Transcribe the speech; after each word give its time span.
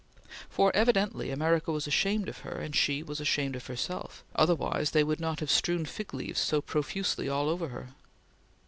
For 0.49 0.75
evidently 0.75 1.29
America 1.29 1.71
was 1.71 1.85
ashamed 1.85 2.27
of 2.27 2.39
her, 2.39 2.53
and 2.59 2.75
she 2.75 3.03
was 3.03 3.19
ashamed 3.19 3.55
of 3.55 3.67
herself, 3.67 4.23
otherwise 4.35 4.89
they 4.89 5.03
would 5.03 5.19
not 5.19 5.41
have 5.41 5.51
strewn 5.51 5.85
fig 5.85 6.11
leaves 6.11 6.39
so 6.39 6.59
profusely 6.59 7.29
all 7.29 7.47
over 7.47 7.67
her. 7.67 7.89